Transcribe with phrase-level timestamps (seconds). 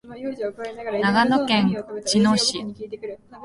[1.03, 1.71] 長野県
[2.05, 2.65] 茅野市